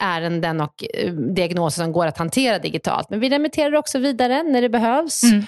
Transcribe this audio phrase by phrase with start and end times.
[0.00, 3.10] ärenden och eh, diagnoser som går att hantera digitalt.
[3.10, 5.44] Men vi remitterar också vidare när det behövs mm.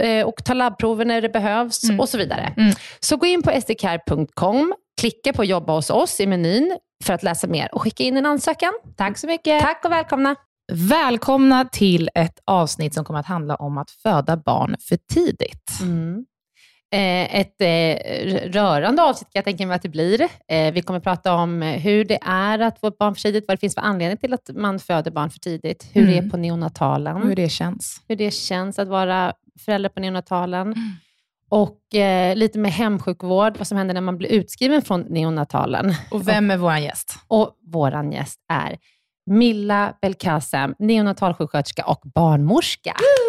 [0.00, 2.00] Eh, och tar labbprover när det behövs mm.
[2.00, 2.54] och så vidare.
[2.56, 2.74] Mm.
[3.00, 7.46] Så gå in på sdcare.com, klicka på jobba hos oss i menyn för att läsa
[7.46, 8.72] mer och skicka in en ansökan.
[8.96, 9.60] Tack så mycket.
[9.60, 10.36] Tack och välkomna.
[10.72, 15.70] Välkomna till ett avsnitt som kommer att handla om att föda barn för tidigt.
[15.82, 16.24] Mm.
[16.92, 20.28] Eh, ett eh, rörande avsnitt kan jag tänka mig att det blir.
[20.48, 23.56] Eh, vi kommer prata om hur det är att få ett barn för tidigt, vad
[23.56, 26.14] det finns för anledning till att man föder barn för tidigt, hur mm.
[26.14, 27.22] det är på neonatalen.
[27.22, 28.00] Hur det känns.
[28.08, 29.32] Hur det känns att vara
[29.64, 30.66] förälder på neonatalen.
[30.66, 30.92] Mm.
[31.48, 35.94] Och eh, lite med hemsjukvård, vad som händer när man blir utskriven från neonatalen.
[36.10, 37.18] Och vem är vår gäst?
[37.28, 38.76] Och vår gäst är
[39.30, 42.90] Milla Belkacem, neonatalsjuksköterska och barnmorska.
[42.90, 43.25] Mm.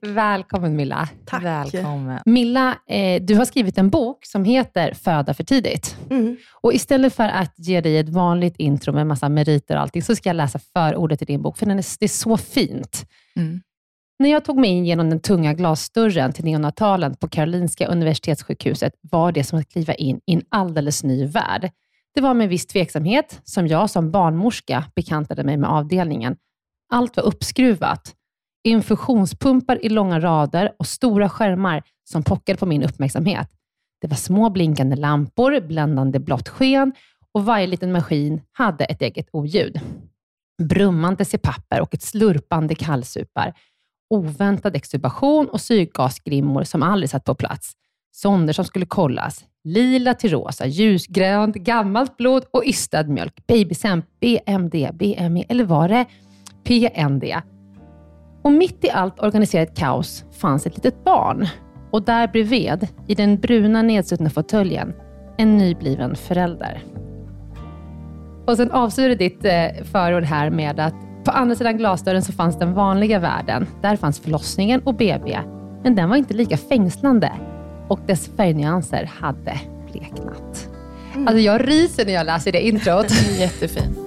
[0.00, 1.08] Välkommen Milla.
[1.24, 1.44] Tack.
[1.44, 2.20] Välkommen.
[2.24, 5.96] Milla, eh, du har skrivit en bok som heter Föda för tidigt.
[6.10, 6.36] Mm.
[6.52, 10.16] Och istället för att ge dig ett vanligt intro med massa meriter och allting, så
[10.16, 13.06] ska jag läsa förordet till din bok, för den är, det är så fint.
[13.36, 13.60] Mm.
[14.18, 19.32] När jag tog mig in genom den tunga glasdörren till neonatalen på Karolinska Universitetssjukhuset var
[19.32, 21.70] det som att kliva in i en alldeles ny värld.
[22.14, 26.36] Det var med viss tveksamhet som jag som barnmorska bekantade mig med avdelningen.
[26.92, 28.14] Allt var uppskruvat
[28.66, 33.50] infusionspumpar i långa rader och stora skärmar som pockade på min uppmärksamhet.
[34.00, 36.92] Det var små blinkande lampor, bländande blått sken
[37.32, 39.80] och varje liten maskin hade ett eget oljud.
[40.62, 43.54] Brummande papper och ett slurpande kallsupar.
[44.10, 47.72] Oväntad extubation och syrgasgrimmor som aldrig satt på plats.
[48.12, 49.44] Sonder som skulle kollas.
[49.64, 53.46] Lila till rosa, ljusgrönt, gammalt blod och ystad mjölk.
[53.46, 56.06] Babysemp, BMD, BME eller var det
[56.64, 57.24] PND?
[58.46, 61.46] Och mitt i allt organiserat kaos fanns ett litet barn.
[61.90, 64.92] Och där bredvid, i den bruna nedsuttna fåtöljen,
[65.38, 66.82] en nybliven förälder.
[68.46, 70.94] Och sen avslutar ditt eh, förord här med att
[71.24, 73.66] på andra sidan glasdörren så fanns den vanliga världen.
[73.82, 75.38] Där fanns förlossningen och BB.
[75.82, 77.32] men den var inte lika fängslande
[77.88, 79.60] och dess färgnyanser hade
[79.92, 80.68] bleknat.
[81.14, 81.28] Mm.
[81.28, 83.10] Alltså jag ryser när jag läser det introt.
[83.38, 83.98] Jättefint.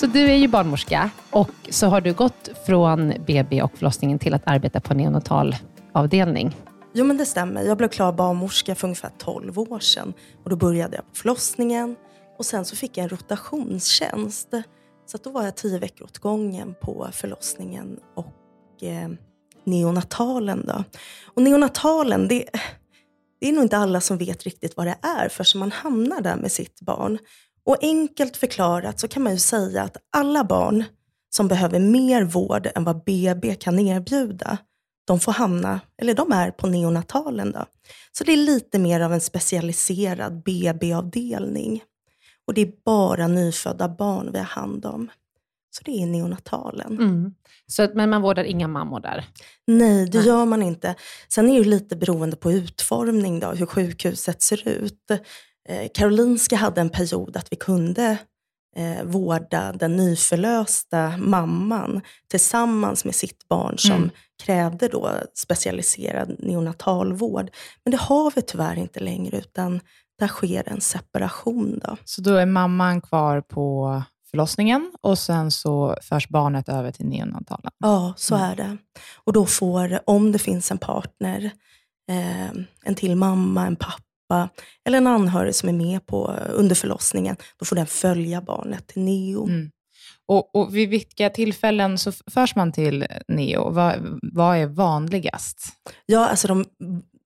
[0.00, 4.34] Så du är ju barnmorska och så har du gått från BB och förlossningen till
[4.34, 6.56] att arbeta på neonatalavdelning.
[6.92, 7.62] Jo, men det stämmer.
[7.62, 10.12] Jag blev klar barnmorska för ungefär 12 år sedan.
[10.44, 11.96] Och då började jag på förlossningen
[12.38, 14.48] och sen så fick jag en rotationstjänst.
[15.06, 19.08] Så då var jag tio veckor åt gången på förlossningen och eh,
[19.64, 20.64] neonatalen.
[20.66, 20.84] Då.
[21.34, 22.44] Och neonatalen, det,
[23.40, 26.36] det är nog inte alla som vet riktigt vad det är förrän man hamnar där
[26.36, 27.18] med sitt barn.
[27.66, 30.84] Och enkelt förklarat så kan man ju säga att alla barn
[31.30, 34.58] som behöver mer vård än vad BB kan erbjuda,
[35.06, 37.52] de får hamna, eller de är på neonatalen.
[37.52, 37.64] Då.
[38.12, 41.82] Så det är lite mer av en specialiserad BB-avdelning.
[42.46, 45.10] Och det är bara nyfödda barn vi har hand om.
[45.70, 46.92] Så det är neonatalen.
[46.98, 47.34] Mm.
[47.66, 49.24] Så, men man vårdar inga mammor där?
[49.66, 50.26] Nej, det Nej.
[50.26, 50.94] gör man inte.
[51.28, 55.10] Sen är det lite beroende på utformning, då, hur sjukhuset ser ut.
[55.68, 58.18] Eh, Karolinska hade en period att vi kunde
[58.76, 64.10] eh, vårda den nyförlösta mamman tillsammans med sitt barn som mm.
[64.42, 67.50] krävde då specialiserad neonatalvård.
[67.84, 69.80] Men det har vi tyvärr inte längre, utan
[70.18, 71.80] där sker en separation.
[71.84, 71.96] Då.
[72.04, 77.72] Så då är mamman kvar på förlossningen och sen så förs barnet över till neonatalen?
[77.78, 78.50] Ja, så mm.
[78.50, 78.76] är det.
[79.24, 81.50] Och då får, om det finns en partner,
[82.10, 82.50] eh,
[82.84, 84.48] en till mamma, en pappa, pappa
[84.84, 89.02] eller en anhörig som är med på under förlossningen, då får den följa barnet till
[89.02, 89.46] neo.
[89.46, 89.70] Mm.
[90.28, 93.70] Och, och vid vilka tillfällen så förs man till neo?
[93.70, 95.58] Vad, vad är vanligast?
[96.06, 96.64] Ja, alltså de,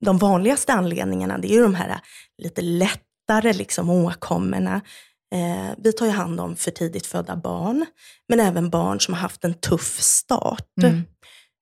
[0.05, 2.01] de vanligaste anledningarna det är ju de här
[2.43, 4.81] lite lättare liksom, åkommorna.
[5.35, 7.87] Eh, vi tar ju hand om för tidigt födda barn,
[8.29, 10.69] men även barn som har haft en tuff start.
[10.83, 11.03] Mm.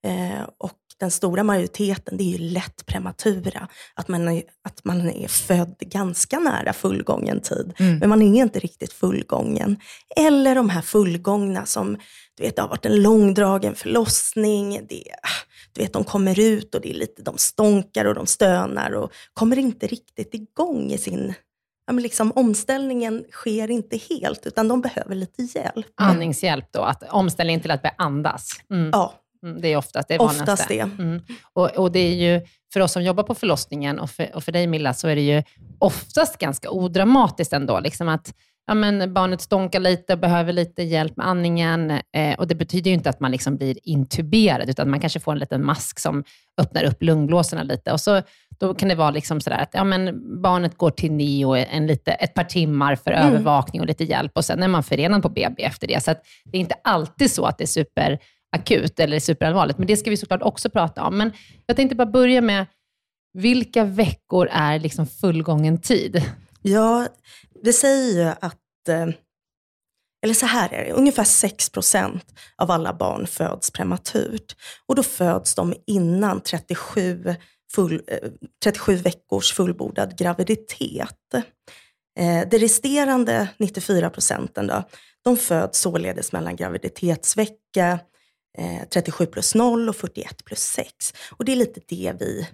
[0.06, 3.68] Eh, och den stora majoriteten, det är ju lätt prematura.
[3.94, 7.98] Att man är, att man är född ganska nära fullgången tid, mm.
[7.98, 9.76] men man är inte riktigt fullgången.
[10.16, 11.98] Eller de här fullgångna som,
[12.36, 15.04] du vet, det har varit en långdragen förlossning, det,
[15.72, 19.12] du vet, de kommer ut och det är lite, de stånkar och de stönar och
[19.32, 21.34] kommer inte riktigt igång i sin
[21.86, 25.86] ja, men liksom, omställningen sker inte helt, utan de behöver lite hjälp.
[25.94, 28.50] Andningshjälp då, att omställningen till att börja andas.
[28.70, 28.90] Mm.
[28.92, 30.52] Ja, Mm, det är oftast det vanligaste.
[30.52, 30.80] Oftast det.
[30.80, 31.20] Mm.
[31.52, 34.52] Och, och, det är ju, för oss som jobbar på förlossningen och för, och för
[34.52, 35.42] dig Milla, så är det ju
[35.78, 37.80] oftast ganska odramatiskt ändå.
[37.80, 38.34] Liksom att
[38.68, 41.90] ja, men barnet stånkar lite och behöver lite hjälp med andningen.
[41.90, 45.32] Eh, och Det betyder ju inte att man liksom blir intuberad, utan man kanske får
[45.32, 46.24] en liten mask som
[46.60, 47.92] öppnar upp lungblåsorna lite.
[47.92, 48.22] Och så,
[48.58, 52.12] Då kan det vara liksom sådär att ja, men barnet går till neo en lite,
[52.12, 53.28] ett par timmar för mm.
[53.28, 56.04] övervakning och lite hjälp och sen är man förenad på BB efter det.
[56.04, 56.14] Så
[56.44, 58.18] det är inte alltid så att det är super
[58.56, 61.18] akut eller superallvarligt, men det ska vi såklart också prata om.
[61.18, 61.32] Men
[61.66, 62.66] jag tänkte bara börja med,
[63.32, 66.22] vilka veckor är liksom fullgången tid?
[66.62, 67.06] Ja,
[67.62, 69.08] det säger ju att, eh,
[70.22, 72.20] eller så här är det, ungefär 6%
[72.56, 74.56] av alla barn föds prematurt.
[74.86, 77.34] Och då föds de innan 37,
[77.72, 78.30] full, eh,
[78.64, 81.34] 37 veckors fullbordad graviditet.
[82.18, 84.82] Eh, det resterande 94 procenten då,
[85.24, 87.98] de föds således mellan graviditetsvecka
[88.58, 91.14] Eh, 37 plus 0 och 41 plus 6.
[91.30, 92.48] Och det är lite det vi,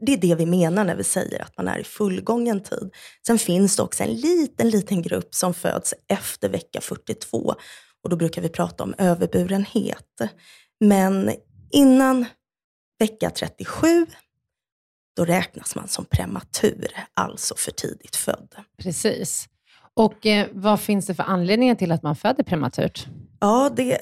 [0.00, 2.90] det är det vi menar när vi säger att man är i fullgången tid.
[3.26, 7.54] Sen finns det också en liten, liten grupp som föds efter vecka 42
[8.02, 10.20] och då brukar vi prata om överburenhet.
[10.80, 11.30] Men
[11.70, 12.26] innan
[12.98, 14.06] vecka 37
[15.16, 18.54] då räknas man som prematur, alltså för tidigt född.
[18.78, 19.48] Precis.
[19.96, 23.06] Och eh, vad finns det för anledningar till att man föder prematurt?
[23.40, 23.98] Ja, det,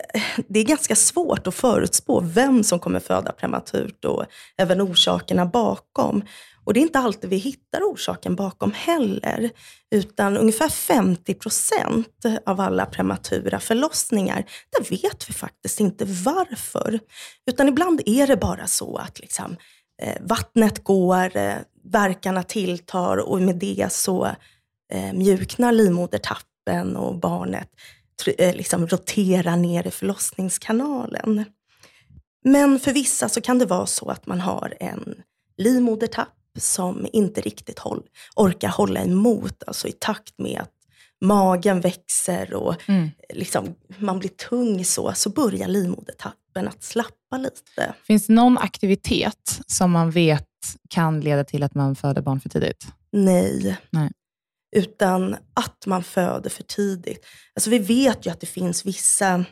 [0.48, 4.24] det är ganska svårt att förutspå vem som kommer föda prematurt och
[4.56, 6.22] även orsakerna bakom.
[6.64, 9.50] Och det är inte alltid vi hittar orsaken bakom heller,
[9.90, 17.00] utan ungefär 50 procent av alla prematura förlossningar, där vet vi faktiskt inte varför.
[17.46, 19.56] Utan ibland är det bara så att liksom,
[20.02, 24.30] eh, vattnet går, eh, verkarna tilltar och med det så
[24.94, 27.68] eh, mjuknar livmodertappen och barnet
[28.38, 31.44] Eh, liksom rotera ner i förlossningskanalen.
[32.44, 35.14] Men för vissa så kan det vara så att man har en
[35.56, 38.02] livmodertapp som inte riktigt håll,
[38.36, 40.72] orkar hålla emot, alltså i takt med att
[41.20, 43.10] magen växer och mm.
[43.34, 47.94] liksom, man blir tung så, så börjar livmodertappen att slappa lite.
[48.06, 50.48] Finns det någon aktivitet som man vet
[50.90, 52.86] kan leda till att man föder barn för tidigt?
[53.12, 53.76] Nej.
[53.90, 54.10] Nej.
[54.74, 57.26] Utan att man föder för tidigt.
[57.54, 59.44] Alltså vi vet ju att det finns vissa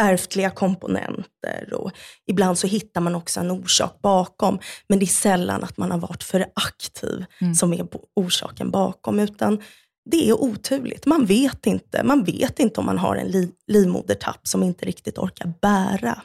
[0.00, 1.90] ärftliga komponenter och
[2.26, 4.58] ibland så hittar man också en orsak bakom.
[4.88, 7.54] Men det är sällan att man har varit för aktiv Mm.
[7.54, 9.20] som är orsaken bakom.
[9.20, 9.62] Utan
[10.10, 11.06] det är oturligt.
[11.06, 12.02] Man vet inte.
[12.04, 16.22] Man vet inte om man har en li- livmodertapp som inte riktigt orkar bära.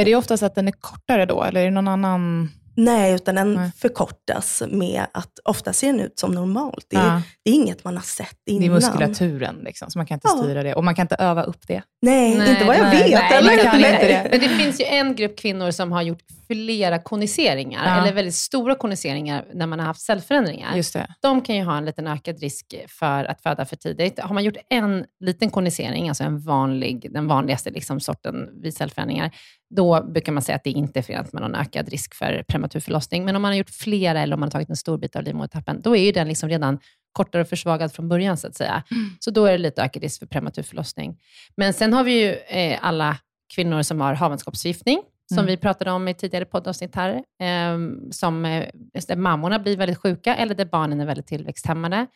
[0.00, 2.50] Är det oftast att den är kortare då, eller är det någon annan?
[2.76, 3.70] Nej, utan den Nej.
[3.76, 6.86] förkortas med att ofta ser den ut som normalt.
[6.88, 7.22] Det är, Ja.
[7.44, 8.60] det är inget man har sett innan.
[8.60, 10.42] Det är muskulaturen, liksom, så man kan inte Ja.
[10.42, 10.74] styra det.
[10.74, 11.82] Och man kan inte öva upp det.
[12.02, 13.10] Nej, Nej, inte vad jag nej, vet.
[13.20, 13.56] nej, eller?
[13.56, 14.28] man kan inte det.
[14.30, 18.02] Men det finns ju en grupp kvinnor som har gjort flera koniseringar, Ja.
[18.02, 20.76] eller väldigt stora koniseringar när man har haft cellförändringar.
[20.76, 21.14] Just det.
[21.20, 24.18] De kan ju ha en liten ökad risk för att föda för tidigt.
[24.20, 29.30] Har man gjort en liten konisering, alltså en vanlig, den vanligaste liksom sorten vid cellförändringar,
[29.74, 32.80] då brukar man säga att det inte är förenat med någon ökad risk för prematur
[32.80, 33.24] förlossning.
[33.24, 35.22] Men om man har gjort flera eller om man har tagit en stor bit av
[35.22, 36.78] livmodertappen, då är ju den liksom redan
[37.12, 38.82] kortare och försvagad från början, så att säga.
[39.20, 41.16] Så då är det lite ökad risk för prematur förlossning.
[41.56, 43.16] Men sen har vi ju eh, alla
[43.54, 45.46] kvinnor som har havandeskapsförgiftning, som Mm.
[45.46, 48.68] vi pratade om i tidigare poddavsnitt här, ehm, som, eh,
[49.08, 52.06] där mammorna blir väldigt sjuka eller där barnen är väldigt tillväxthämmade.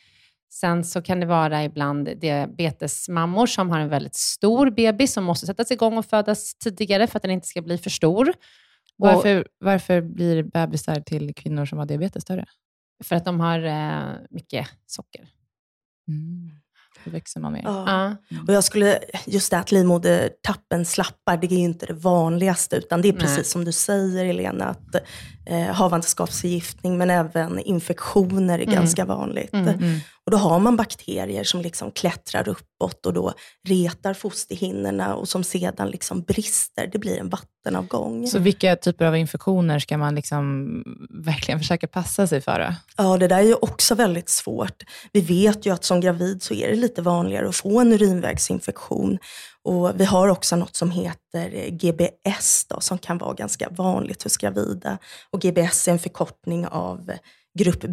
[0.52, 5.46] Sen så kan det vara ibland diabetesmammor som har en väldigt stor bebis som måste
[5.46, 8.28] sättas igång och födas tidigare för att den inte ska bli för stor.
[8.28, 8.34] Och
[8.96, 12.44] Varför, varför blir bebisar till kvinnor som har diabetes större?
[13.04, 15.28] för att de har eh, mycket socker.
[16.08, 16.50] Mm.
[17.04, 17.62] Då växer man mer.
[17.64, 17.84] Ja.
[17.86, 18.16] Ja.
[18.48, 22.76] Och jag skulle, just det att livmodertappen slappar, det är ju inte det vanligaste.
[22.76, 23.20] Utan det är Nej.
[23.20, 24.94] precis som du säger Elena, att
[25.46, 28.74] eh, havandeskapsförgiftning men även infektioner är Mm.
[28.74, 29.52] ganska vanligt.
[29.52, 30.00] Mm.
[30.30, 33.32] Och då har man bakterier som liksom klättrar uppåt och då
[33.68, 36.86] retar fosterhinnorna och som sedan liksom brister.
[36.92, 38.26] Det blir en vattenavgång.
[38.26, 40.68] Så vilka typer av infektioner ska man liksom
[41.24, 42.58] verkligen försöka passa sig för?
[42.58, 42.74] då?
[42.96, 44.82] Ja, det där är ju också väldigt svårt.
[45.12, 49.18] Vi vet ju att som gravid så är det lite vanligare att få en urinvägsinfektion.
[49.62, 54.36] Och vi har också något som heter GBS då, som kan vara ganska vanligt hos
[54.36, 54.98] gravida.
[55.30, 57.12] Och GBS är en förkortning av
[57.58, 57.84] grupp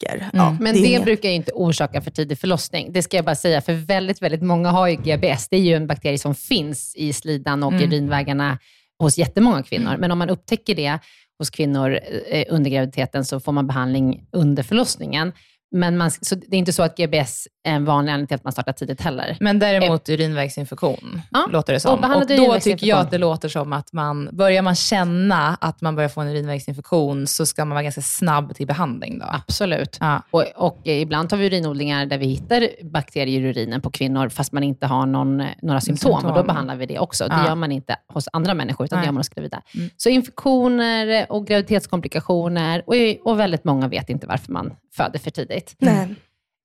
[0.00, 0.30] B-streptokocker.
[0.32, 2.92] Ja, Men det, inget- brukar ju inte orsaka för tidig förlossning.
[2.92, 5.48] Det ska jag bara säga, för väldigt, väldigt många har ju GBS.
[5.48, 7.84] Det är ju en bakterie som finns i slidan och Mm.
[7.88, 8.58] urinvägarna
[8.98, 9.96] hos jättemånga kvinnor.
[9.98, 10.98] Men om man upptäcker det
[11.38, 15.32] hos kvinnor eh, under graviditeten så får man behandling under förlossningen.
[15.72, 18.44] Men man, så det är inte så att GBS är en vanlig anledning till att
[18.44, 19.36] man startar tidigt heller.
[19.40, 21.94] Men däremot urinvägsinfektion, Ja, låter det och som.
[21.94, 25.80] Och, behandlad då tycker jag att det låter som att man, börjar man känna att
[25.80, 29.26] man börjar få en urinvägsinfektion, så ska man vara ganska snabb till behandling då.
[29.32, 29.96] Absolut.
[30.00, 30.22] Ja.
[30.30, 34.28] Och, och eh, ibland har vi urinodlingar där vi hittar bakterier i urinen på kvinnor,
[34.28, 36.12] fast man inte har någon, eh, några symptom.
[36.12, 36.30] Symptom.
[36.30, 37.24] Och då behandlar vi det också.
[37.28, 37.46] Det Ja.
[37.46, 39.02] gör man inte hos andra människor, utan Nej.
[39.04, 39.62] det gör man hos gravida.
[39.74, 39.90] Mm.
[39.96, 42.94] Så infektioner och graviditetskomplikationer, och,
[43.30, 45.59] och väldigt många vet inte varför man föder för tidigt.
[45.78, 46.14] Nej.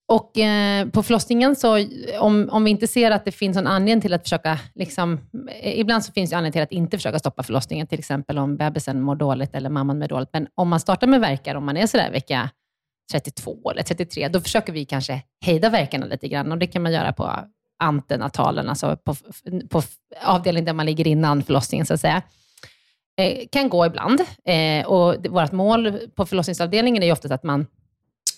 [0.07, 1.85] Och eh, på förlossningen, så,
[2.19, 5.19] om, om vi inte ser att det finns någon anledning till att försöka, liksom,
[5.61, 8.57] eh, ibland så finns det anledning till att inte försöka stoppa förlossningen, till exempel om
[8.57, 10.29] bebisen mår dåligt eller mamman mår dåligt.
[10.33, 12.49] Men om man startar med verkar, om man är sådär vecka
[13.11, 16.91] 32 eller 33, då försöker vi kanske hejda verkarna lite grann och det kan man
[16.91, 17.31] göra på
[17.79, 19.15] antenatalen, alltså på,
[19.69, 19.81] på
[20.23, 22.21] avdelningen där man ligger innan förlossningen så att säga.
[23.17, 27.43] Eh, kan gå ibland eh, och det, vårt mål på förlossningsavdelningen är ju ofta att
[27.43, 27.65] man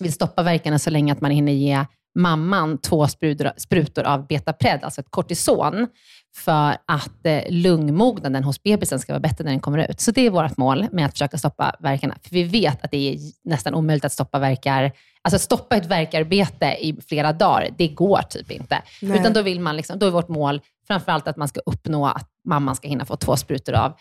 [0.02, 1.86] vill stoppa verkarna så länge att man hinner ge
[2.18, 5.88] mamman två sprutor, sprutor av betapred, alltså ett kortison,
[6.36, 10.00] för att eh, lungmognaden hos bebisen ska vara bättre när den kommer ut.
[10.00, 12.16] Så det är vårt mål med att försöka stoppa verkarna.
[12.24, 16.66] För vi vet att det är nästan omöjligt att stoppa verkar, alltså stoppa ett verkarbete
[16.66, 18.82] i flera dagar, det går typ inte.
[19.02, 19.20] Nej.
[19.20, 22.30] Utan då, vill man liksom, då är vårt mål framförallt att man ska uppnå att
[22.46, 23.94] mamman ska hinna få två sprutor av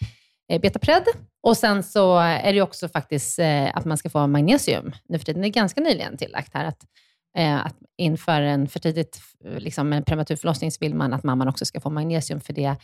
[0.53, 1.05] eh, betapred.
[1.47, 5.25] Och sen så är det också faktiskt eh, att man ska få magnesium nu för
[5.25, 5.43] tiden.
[5.43, 6.85] Det är ganska nyligen tillagt här att,
[7.39, 11.23] eh, att inför en för tidigt, eh, liksom en prematur förlossning så vill man att
[11.23, 12.77] mamman också ska få magnesium för det,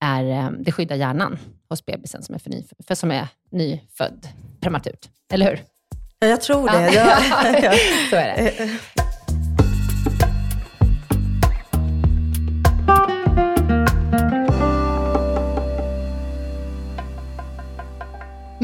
[0.00, 4.28] är, det skyddar hjärnan hos bebisen som är, för ny, för, som är nyfödd
[4.60, 5.08] prematurt.
[5.32, 5.62] Eller hur?
[6.18, 6.92] Ja, jag tror det.
[6.94, 7.18] Ja,
[7.62, 7.72] ja.
[8.10, 9.03] så är det.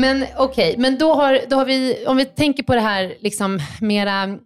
[0.01, 3.61] Men okej, men då har, då har vi, om vi tänker på det här liksom
[3.81, 4.39] mera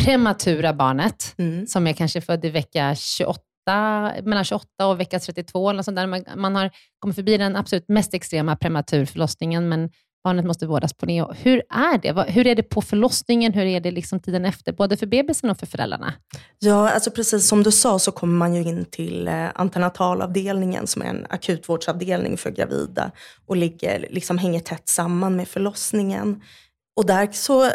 [0.00, 1.66] prematura barnet, Mm.
[1.66, 3.42] som är kanske född i vecka 28,
[4.22, 6.06] mellan 28 och vecka 32, eller sånt där.
[6.06, 9.90] Man, man har kommit förbi den absolut mest extrema prematurförlossningen, men
[10.28, 11.32] barnet måste vårdas på neo.
[11.32, 12.32] Hur är det?
[12.32, 13.52] Hur är det på förlossningen?
[13.52, 14.72] Hur är det liksom tiden efter?
[14.72, 16.12] Både för bebisen och för föräldrarna?
[16.58, 21.02] Ja, alltså precis som du sa så kommer man ju in till eh, antenatalavdelningen som
[21.02, 23.10] är en akutvårdsavdelning för gravida
[23.46, 26.42] och ligger, liksom hänger tätt samman med förlossningen.
[26.96, 27.70] Och där så,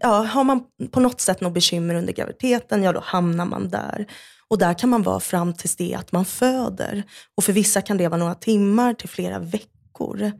[0.00, 4.06] ja, har man på något sätt något bekymmer under graviditeten, ja då hamnar man där.
[4.48, 7.02] Och där kan man vara fram tills det att man föder.
[7.36, 10.32] Och för vissa kan det vara några timmar till flera veckor.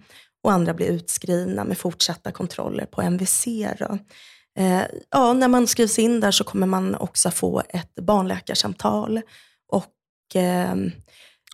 [0.43, 3.47] Och andra blir utskrivna med fortsatta kontroller på MVC.
[3.79, 3.99] Då.
[4.59, 9.21] Eh, ja, när man skrivs in där så kommer man också få ett barnläkarsamtal.
[9.69, 10.73] Och, eh,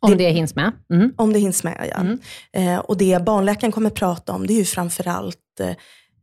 [0.01, 0.73] om det, det hinns med?
[0.93, 1.13] Mm.
[1.17, 2.01] Om det hinns med, ja.
[2.01, 2.19] Mm.
[2.53, 5.75] Eh, och det barnläkaren kommer prata om det är ju framförallt eh,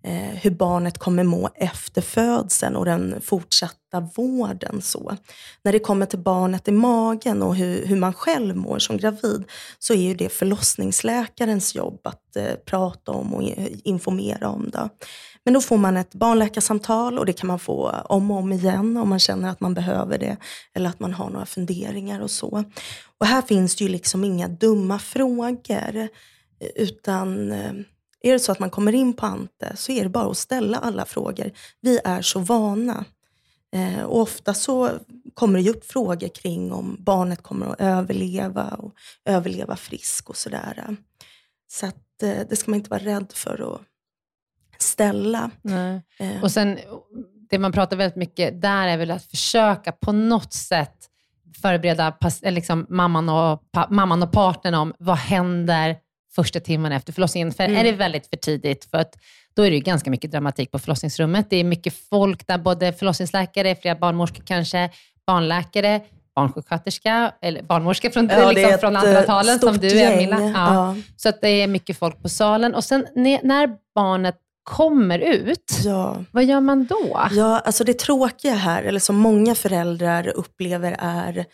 [0.07, 4.81] Eh, hur barnet kommer må efter födseln och den fortsatta vården.
[4.81, 5.17] Så.
[5.63, 9.43] När det kommer till barnet i magen och hur, hur man själv mår som gravid
[9.79, 13.43] så är ju det förlossningsläkarens jobb att eh, prata om och
[13.83, 14.69] informera om.
[14.69, 14.89] Det.
[15.45, 18.97] Men då får man ett barnläkarsamtal och det kan man få om och om igen
[18.97, 20.38] om man känner att man behöver det
[20.74, 22.63] eller att man har några funderingar och så.
[23.17, 26.07] Och här finns det ju liksom inga dumma frågor eh,
[26.75, 27.74] utan eh,
[28.25, 30.77] är det så att man kommer in på Ante så är det bara att ställa
[30.77, 31.51] alla frågor.
[31.82, 33.05] Vi är så vana.
[33.75, 34.91] Eh, och ofta så
[35.34, 38.94] kommer det upp frågor kring om barnet kommer att överleva och
[39.25, 40.98] överleva frisk och sådär.
[41.67, 43.82] Så att, eh, det ska man inte vara rädd för att
[44.82, 45.51] ställa.
[46.20, 46.44] Eh.
[46.44, 46.79] Och sen,
[47.50, 51.10] det man pratar väldigt mycket där är väl att försöka på något sätt
[51.62, 55.98] förbereda liksom, mamman, och, mamman och partnern om vad händer
[56.35, 57.51] första timmen efter förlossningen.
[57.51, 57.77] För mm.
[57.77, 59.15] är det väldigt för tidigt, för att
[59.55, 61.49] då är det ganska mycket dramatik på förlossningsrummet.
[61.49, 64.89] Det är mycket folk där, både förlossningsläkare, flera barnmorskor kanske,
[65.27, 66.01] barnläkare,
[66.35, 70.41] barnsjuksköterska, eller barnmorska från, ja, liksom från antalet som du är Milla.
[70.41, 70.73] Ja.
[70.73, 70.95] ja.
[71.17, 72.75] Så att det är mycket folk på salen.
[72.75, 73.07] Och sen
[73.43, 76.23] när barnet kommer ut, ja.
[76.31, 77.27] vad gör man då?
[77.31, 81.45] Ja, alltså det tråkiga här, eller som många föräldrar upplever är Eh,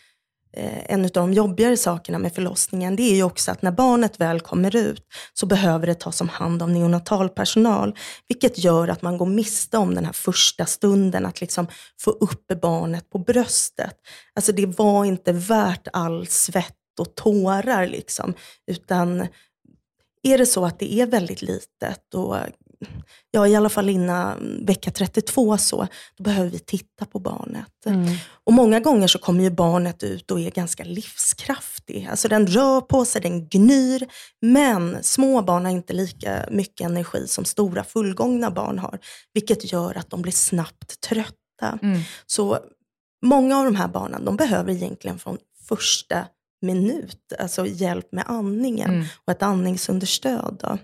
[0.56, 4.20] Eh, en av de jobbigare sakerna med förlossningen, det är ju också att när barnet
[4.20, 7.96] väl kommer ut så behöver det tas om hand av neonatalpersonal.
[8.28, 11.66] Vilket gör att man går miste om den här första stunden, att liksom
[12.00, 13.96] få upp barnet på bröstet.
[14.34, 18.34] Alltså det var inte värt all svett och tårar liksom.
[18.66, 19.26] Utan
[20.22, 22.36] är det så att det är väldigt litet och
[23.30, 27.86] ja, i alla fall innan vecka 32 så, då behöver vi titta på barnet.
[27.86, 28.14] Mm.
[28.44, 32.06] Och många gånger så kommer ju barnet ut och är ganska livskraftig.
[32.10, 34.08] Alltså den rör på sig, den gnyr.
[34.40, 38.98] Men små barn har inte lika mycket energi som stora fullgångna barn har.
[39.34, 41.78] Vilket gör att de blir snabbt trötta.
[41.82, 42.00] Mm.
[42.26, 42.58] Så
[43.22, 46.26] många av de här barnen, de behöver egentligen från första
[46.62, 49.06] minut, alltså hjälp med andningen mm.
[49.24, 50.56] och ett andningsunderstöd.
[50.60, 50.78] Då.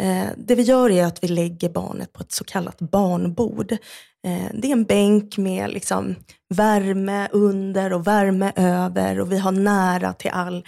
[0.00, 3.72] Eh, det vi gör är att vi lägger barnet på ett så kallat barnbord.
[3.72, 6.14] Eh, det är en bänk med liksom
[6.54, 10.64] värme under och värme över och vi har nära till all,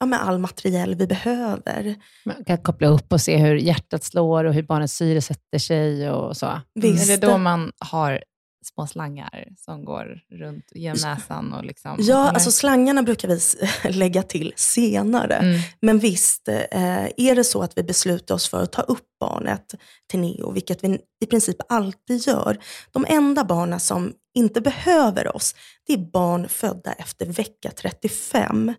[0.00, 1.94] ja, med all materiell vi behöver.
[2.24, 6.10] Man kan koppla upp och se hur hjärtat slår och hur barnets syre sätter sig
[6.10, 6.60] och så.
[6.74, 7.10] Visst.
[7.10, 8.22] Är det då man har
[8.66, 11.52] små slangar som går runt genom näsan?
[11.52, 13.40] Och liksom, ja, alltså slangarna brukar vi
[13.98, 15.34] lägga till senare.
[15.34, 15.60] Mm.
[15.80, 19.74] Men visst, eh, är det så att vi beslutar oss för att ta upp barnet
[20.10, 22.58] till neo, vilket vi i princip alltid gör.
[22.92, 25.54] De enda barnen som inte behöver oss,
[25.86, 28.74] det är barn födda efter vecka 35.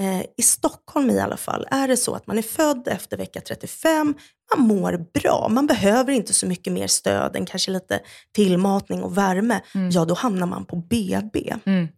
[0.00, 3.40] Eh, I Stockholm i alla fall är det så att man är född efter vecka
[3.40, 4.14] 35,
[4.56, 8.00] man mår bra, man behöver inte så mycket mer stöd än kanske lite
[8.34, 9.60] tillmatning och värme.
[9.74, 9.90] Mm.
[9.90, 11.54] Ja, då hamnar man på BB.
[11.66, 11.88] Mm.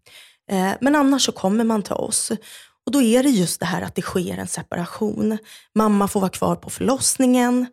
[0.50, 2.32] Eh, men annars så kommer man till oss.
[2.86, 5.38] Och då är det just det här att det sker en separation.
[5.74, 7.66] Mamma får vara kvar på förlossningen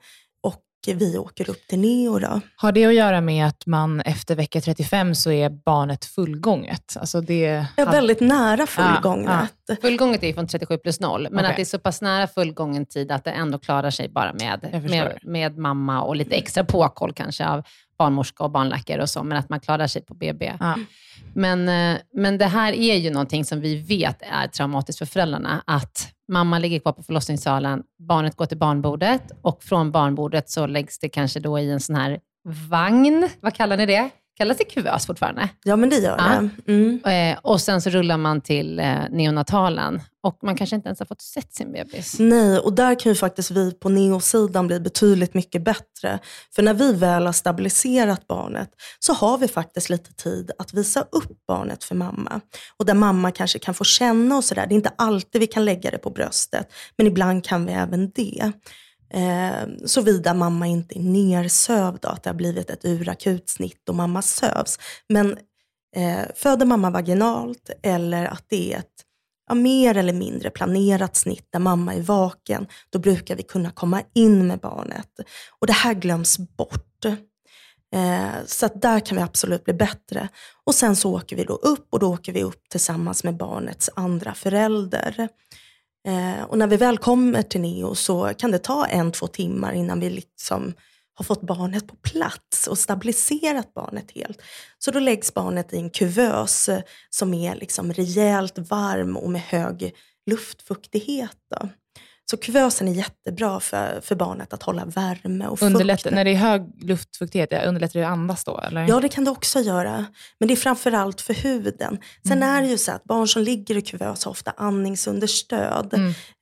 [0.94, 2.20] vi åker upp till Neo.
[2.20, 2.42] Då.
[2.56, 6.98] Har det att göra med att man efter vecka 35 så är barnet fullgånget?
[7.00, 9.30] Alltså det ja, väldigt nära fullgånget.
[9.30, 9.76] Ja, ja.
[9.82, 11.50] Fullgånget är från 37 plus 0, men okay.
[11.50, 14.84] att det är så pass nära fullgången tid att det ändå klarar sig bara med,
[14.90, 17.64] med, med mamma och lite extra påkoll kanske av
[17.98, 20.54] barnmorska och barnläkare och så, men att man klarar sig på BB.
[20.60, 20.76] Ja.
[21.34, 25.64] Men, eh, men det här är ju någonting som vi vet är traumatiskt för föräldrarna,
[25.66, 31.00] att mamma ligger kvar på förlossningssalen, barnet går till barnbordet och från barnbordet så läggs
[31.00, 32.20] det kanske då i en sån här
[32.70, 34.10] vagn, vad kallar ni det?
[34.38, 35.50] Kallas det kuvös fortfarande?
[35.64, 36.50] Ja, men det gör det.
[36.72, 37.04] Mm.
[37.06, 41.06] Eh, och sen så rullar man till eh, neonatalen och man kanske inte ens har
[41.06, 42.20] fått sett sin bebis.
[42.20, 46.20] Nej, och där kan ju faktiskt vi på neosidan bli betydligt mycket bättre.
[46.56, 48.70] För när vi väl har stabiliserat barnet
[49.00, 52.42] så har vi faktiskt lite tid att visa upp barnet för mamma.
[52.78, 54.68] Och där mamma kanske kan få känna och sådär.
[54.68, 58.12] Det är inte alltid vi kan lägga det på bröstet, men ibland kan vi även
[58.16, 58.52] det.
[59.16, 63.96] Eh, Såvida mamma inte är nersövd, och att det har blivit ett urakut snitt och
[63.96, 64.80] mamma sövs.
[65.10, 65.38] Men
[65.96, 69.06] eh, föder mamma vaginalt eller att det är ett
[69.50, 74.02] ja, mer eller mindre planerat snitt där mamma är vaken, då brukar vi kunna komma
[74.14, 75.10] in med barnet.
[75.60, 77.06] Och det här glöms bort.
[77.96, 80.30] Eh, så att där kan vi absolut bli bättre.
[80.64, 83.90] Och sen så åker vi då upp och då åker vi upp tillsammans med barnets
[83.96, 85.30] andra förälder.
[86.06, 89.74] Eh, och när vi väl kommer till Neo så kan det ta en, två timmar
[89.74, 90.74] innan vi liksom
[91.14, 94.42] har fått barnet på plats och stabiliserat barnet helt.
[94.78, 96.70] Så då läggs barnet i en kuvös
[97.10, 101.38] som är liksom rejält varm och med hög luftfuktighet.
[101.60, 101.70] Då.
[102.32, 106.16] Så kuvösen är jättebra för, för barnet att hålla värme och Underlätt, fukt.
[106.16, 108.60] när det är hög luftfuktighet, underlättar det att andas då?
[108.60, 108.88] Eller?
[108.88, 110.06] Ja, det kan det också göra.
[110.40, 111.98] Men det är framförallt för huden.
[112.28, 115.94] Sen är det ju så att barn som ligger i kuvös har ofta andningsunderstöd.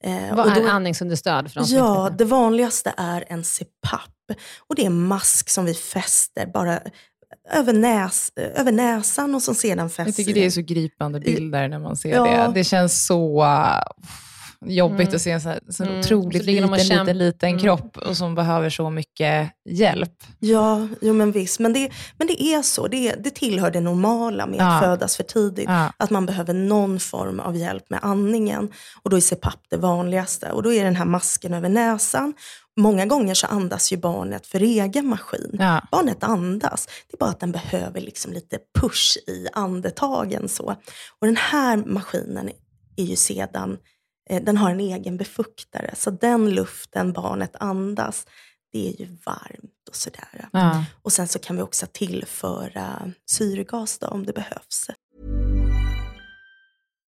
[0.03, 4.09] Eh, Vad och är då- andningsunderstöd för Ja, det vanligaste är en CPAP.
[4.67, 6.79] Och det är en mask som vi fäster bara
[7.53, 11.67] över, näs, över näsan och som sedan fäster Jag tycker det är så gripande bilder
[11.67, 12.23] när man ser Ja.
[12.47, 12.51] det.
[12.53, 13.79] Det känns så uh,
[14.65, 15.99] jobbigt att se en så, här, så Mm.
[15.99, 17.61] otroligt Så liten, liten, liten Mm.
[17.61, 20.23] kropp och som behöver så mycket hjälp.
[20.39, 21.59] Ja, jo men visst.
[21.59, 22.87] Men det, men det är så.
[22.87, 24.73] Det, det tillhör det normala med Ja.
[24.75, 25.65] att födas för tidigt.
[25.67, 25.93] Ja.
[25.97, 28.69] Att man behöver någon form av hjälp med andningen.
[29.03, 30.51] Och då är CPAP det vanligaste.
[30.51, 32.33] Och då är den här masken över näsan.
[32.77, 35.49] Många gånger så andas ju barnet för egen maskin.
[35.59, 35.81] Ja.
[35.91, 36.85] Barnet andas.
[37.11, 40.49] Det är bara att den behöver liksom lite push i andetagen.
[40.49, 40.63] Så.
[41.19, 42.49] Och den här maskinen
[42.97, 43.77] är ju sedan,
[44.29, 45.95] den har en egen befuktare.
[45.95, 48.27] Så den luften barnet andas,
[48.71, 50.49] det är ju varmt och sådär.
[50.53, 50.85] Ja.
[51.01, 54.87] Och sen så kan vi också tillföra syrgas då, om det behövs.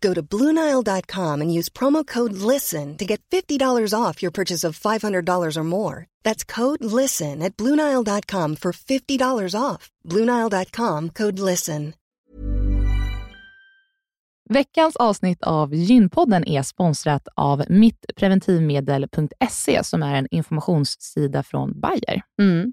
[0.00, 4.78] Go to BlueNile.com and use promo code LISTEN to get $50 off your purchase of
[4.78, 6.06] $500 or more.
[6.22, 9.90] That's code LISTEN at BlueNile.com for $50 off.
[10.08, 11.94] BlueNile.com code LISTEN.
[14.50, 22.22] Veckans avsnitt av Gynpodden är sponsrat av mittpreventivmedel.se som är en informationssida från Bayer.
[22.40, 22.72] Mm.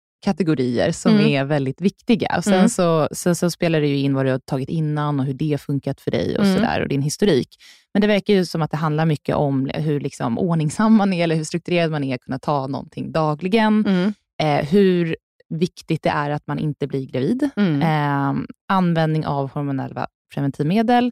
[0.21, 1.25] kategorier som Mm.
[1.27, 2.35] är väldigt viktiga.
[2.37, 2.69] Och sen, Mm.
[2.69, 5.61] så, sen så spelar det ju in vad du har tagit innan och hur det
[5.61, 6.55] funkat för dig och, Mm.
[6.57, 7.47] sådär, och din historik.
[7.93, 11.23] Men det verkar ju som att det handlar mycket om hur liksom ordningsam man är,
[11.23, 13.85] eller hur strukturerad man är, att kunna ta någonting dagligen.
[13.87, 14.13] Mm.
[14.41, 15.15] Eh, hur
[15.49, 17.49] viktigt det är att man inte blir gravid.
[17.55, 17.81] Mm.
[17.81, 21.11] Eh, användning av hormonella preventivmedel.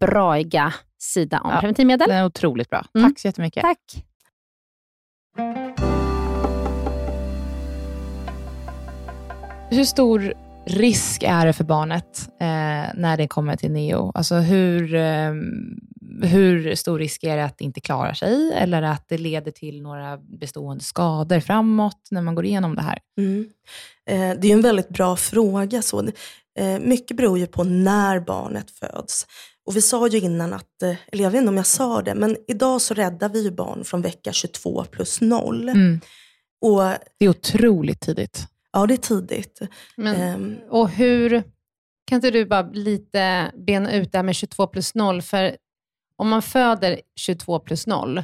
[0.00, 1.60] braiga sida om Ja.
[1.60, 2.08] preventivmedel.
[2.08, 2.86] Den är otroligt bra.
[2.98, 3.10] Mm.
[3.10, 3.62] Tack så jättemycket.
[3.62, 4.04] Tack.
[9.70, 10.34] Hur stor
[10.66, 12.46] risk är det för barnet eh,
[12.94, 14.12] när det kommer till neo?
[14.14, 15.32] Alltså hur, eh,
[16.22, 19.82] hur stor risk är det att det inte klarar sig eller att det leder till
[19.82, 22.98] några bestående skador framåt när man går igenom det här?
[23.18, 23.46] Mm.
[24.10, 25.82] Eh, det är en väldigt bra fråga.
[25.82, 26.00] Så.
[26.58, 29.26] Eh, mycket beror ju på när barnet föds.
[29.66, 32.14] Och vi sa ju innan att, eh, eller jag vet inte om jag sa det,
[32.14, 35.68] men idag så räddar vi ju barn från vecka 22 plus 0.
[35.68, 36.00] Mm.
[36.60, 36.82] Och
[37.18, 38.46] Det är otroligt tidigt.
[38.72, 39.60] ja, det är tidigt.
[39.96, 41.42] Men, Ehm, och hur,
[42.06, 45.22] kan inte du bara lite bena ut det här med 22 plus 0?
[45.22, 45.56] För
[46.16, 48.22] om man föder 22 plus 0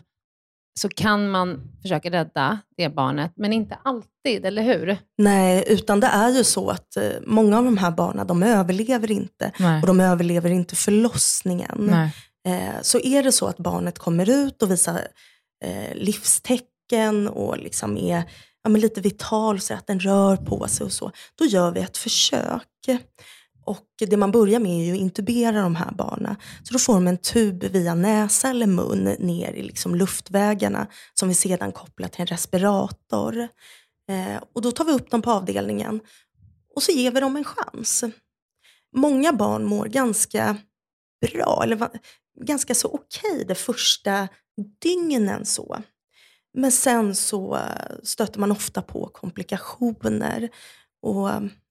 [0.81, 4.99] så kan man försöka rädda det barnet, men inte alltid, eller hur?
[5.19, 9.11] nej, utan det är ju så att eh, många av de här barnen, de överlever
[9.11, 9.53] inte.
[9.59, 9.81] Nej.
[9.81, 11.77] Och de överlever inte förlossningen.
[11.79, 12.15] Nej.
[12.49, 15.01] Eh, så är det så att barnet kommer ut och visar
[15.65, 18.25] eh, livstecken och liksom är
[18.63, 21.97] ja, lite vital, så att den rör på sig och så, då gör vi ett
[21.97, 22.89] försök.
[23.71, 26.37] Och det man börjar med är ju att intubera de här barnen.
[26.63, 31.29] Så då får de en tub via näsa eller mun ner i liksom luftvägarna som
[31.29, 33.49] vi sedan kopplar till en respirator.
[34.11, 36.01] Eh, och då tar vi upp dem på avdelningen
[36.75, 38.05] och så ger vi dem en chans.
[38.97, 40.57] Många barn mår ganska
[41.21, 41.89] bra, eller
[42.41, 44.29] ganska så okej det första
[44.83, 45.83] dygnen så.
[46.55, 47.59] Men sen så
[48.03, 50.49] stöter man ofta på komplikationer.
[51.03, 51.29] Och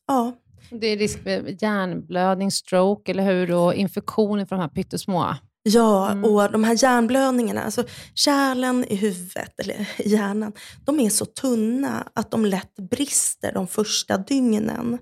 [0.07, 0.33] ja,
[0.71, 3.53] det är risk för hjärnblödning, stroke, eller hur?
[3.53, 5.35] Och infektioner för de här pyttesmå.
[5.63, 6.25] Ja, Mm.
[6.25, 7.83] och de här hjärnblödningarna, alltså
[8.15, 10.51] kärlen i huvudet, eller i hjärnan,
[10.85, 14.97] de är så tunna att de lätt brister de första dygnen.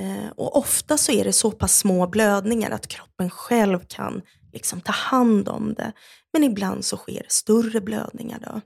[0.00, 4.80] Eh, och ofta så är det så pass små blödningar att kroppen själv kan liksom
[4.80, 5.92] ta hand om det.
[6.32, 8.38] Men ibland så sker större blödningar.
[8.42, 8.60] Då.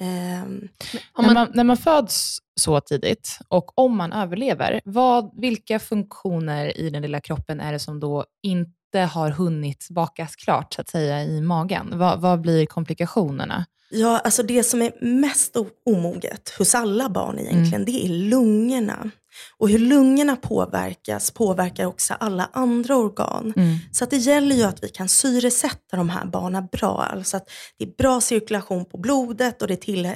[0.00, 0.68] Ehm,
[1.12, 5.78] Om när, man- man, när man föds så tidigt och om man överlever, vad, vilka
[5.78, 8.70] funktioner i den lilla kroppen är det som då inte
[9.04, 11.98] har hunnit bakas klart så att säga i magen?
[11.98, 13.64] Vad, vad blir komplikationerna?
[13.90, 15.56] Ja, alltså det som är mest
[15.86, 19.10] omoget hos alla barn egentligen, det är lungorna.
[19.58, 23.54] Och hur lungorna påverkas påverkar också alla andra organ.
[23.92, 27.08] Så att det gäller ju att vi kan syresätta de här barnen bra.
[27.12, 30.12] Alltså att det är bra cirkulation på blodet och det till, eh,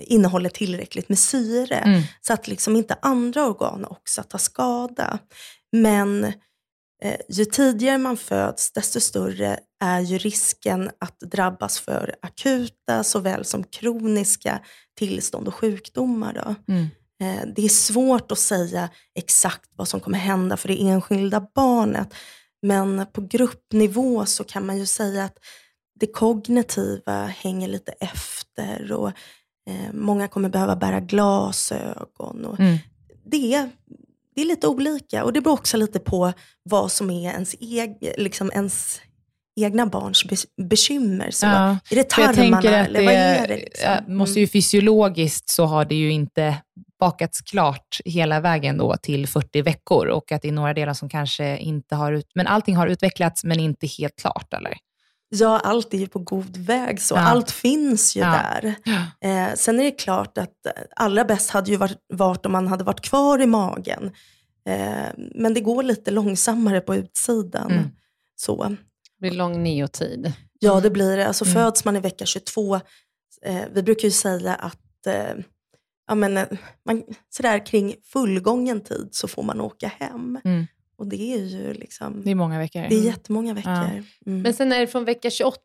[0.00, 1.76] innehåller tillräckligt med syre.
[1.76, 2.02] Mm.
[2.20, 5.18] Så att liksom inte andra organ också tar skada.
[5.72, 6.32] Men
[7.28, 13.64] ju tidigare man föds, desto större är ju risken att drabbas för akuta såväl som
[13.64, 14.60] kroniska
[14.98, 16.54] tillstånd och sjukdomar.
[16.68, 16.86] Mm.
[17.22, 22.14] Eh, Det är svårt att säga exakt vad som kommer hända för det enskilda barnet.
[22.62, 25.38] Men på gruppnivå så kan man ju säga att
[26.00, 29.08] det kognitiva hänger lite efter och
[29.70, 32.44] eh, många kommer behöva bära glasögon.
[32.44, 32.78] Och Mm.
[33.24, 33.70] det, är,
[34.34, 38.12] det är lite olika och det beror också lite på vad som är ens, eg,
[38.18, 39.00] liksom ens
[39.60, 41.30] egna barns be- bekymmer.
[41.30, 43.56] Så, Ja, är det jag tarmarna att eller det vad är det?
[43.56, 44.16] Liksom?
[44.16, 46.56] måste ju fysiologiskt så har det ju inte
[47.00, 51.08] bakats klart hela vägen då till 40 veckor och att det är några delar som
[51.08, 54.74] kanske inte har ut, men allting har utvecklats men inte helt klart eller?
[55.28, 57.00] Ja, allt är ju på god väg.
[57.00, 57.14] så.
[57.14, 57.20] Ja.
[57.20, 58.26] Allt finns ju Ja.
[58.26, 58.74] där.
[59.20, 62.84] Eh, sen är det klart att allra bäst hade ju varit, varit om man hade
[62.84, 64.10] varit kvar i magen.
[64.68, 67.70] Eh, men det går lite långsammare på utsidan.
[67.72, 67.84] Mm.
[68.36, 68.64] Så.
[68.64, 70.32] Det blir lång neotid.
[70.58, 71.26] Ja, det blir det.
[71.26, 71.54] Alltså, Mm.
[71.54, 72.74] Föds man i vecka 22,
[73.42, 75.34] eh, vi brukar ju säga att eh,
[76.08, 76.46] ja, men, eh,
[76.86, 80.38] man, sådär kring fullgången tid så får man åka hem.
[80.44, 80.66] Mm.
[80.96, 82.86] Och det är ju liksom, Det är många veckor.
[82.88, 83.72] det är jättemånga veckor.
[83.72, 83.88] Ja.
[84.26, 84.42] Mm.
[84.42, 85.60] Men sen är det från vecka 28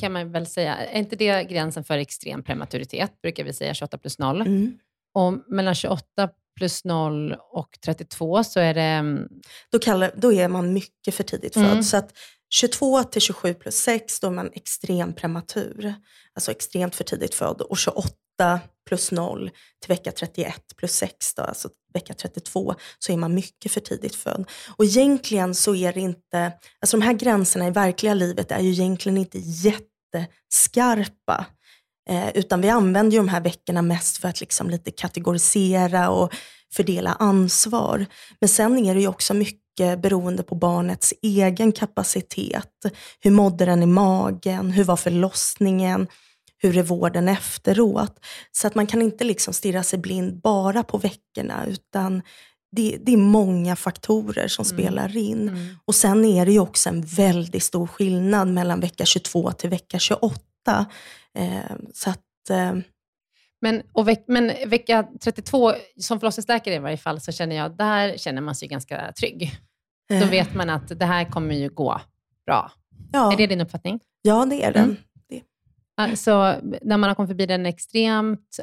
[0.00, 3.98] kan man väl säga, är inte det gränsen för extrem prematuritet, brukar vi säga 28
[3.98, 4.40] plus 0.
[4.40, 4.78] Mm.
[5.14, 9.26] Och mellan 28 plus 0 och 32 så är det,
[9.72, 11.64] då, kallar, då är man mycket för tidigt född.
[11.64, 11.82] Mm.
[11.82, 12.12] Så att
[12.50, 15.94] 22 till 27 plus 6, då är man extremt prematur.
[16.34, 17.60] Alltså extremt för tidigt född.
[17.60, 18.08] Och 28
[18.88, 23.72] plus 0 till vecka 31 plus 6, då, alltså vecka 32, så är man mycket
[23.72, 24.50] för tidigt född.
[24.76, 28.70] Och egentligen så är det inte, alltså de här gränserna i verkliga livet är ju
[28.70, 31.46] egentligen inte jätteskarpa.
[32.10, 36.34] Eh, utan vi använder ju de här veckorna mest för att liksom lite kategorisera och
[36.72, 38.06] fördela ansvar.
[38.40, 42.72] Men sen är det ju också mycket beroende på barnets egen kapacitet.
[43.20, 44.70] Hur mådde den i magen?
[44.70, 46.06] Hur var förlossningen?
[46.58, 48.24] Hur är vården efteråt?
[48.52, 52.22] Så att man kan inte liksom stirra sig blind bara på veckorna, utan
[52.76, 54.76] det, det är många faktorer som mm.
[54.76, 55.48] spelar in.
[55.48, 55.76] Mm.
[55.84, 59.98] Och sen är det ju också en väldigt stor skillnad mellan vecka 22 till vecka
[59.98, 60.40] 28.
[61.38, 62.50] Eh, så att...
[62.50, 62.74] Eh,
[63.60, 68.40] men, veck, men vecka 32, som förlossningsläkare i varje fall, så känner jag, där känner
[68.40, 69.58] man sig ganska trygg.
[70.08, 70.30] Då eh.
[70.30, 72.00] vet man att det här kommer ju gå
[72.46, 72.72] bra.
[73.12, 73.32] Ja.
[73.32, 74.00] Är det din uppfattning?
[74.22, 74.78] Ja, det är det.
[74.78, 74.96] Mm.
[75.96, 78.58] Alltså, när man har kommit förbi den extremt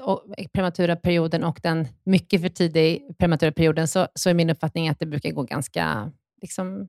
[0.53, 4.99] prematura perioden och den mycket för tidig prematura perioden, så, så är min uppfattning att
[4.99, 6.87] det brukar gå ganska, liksom,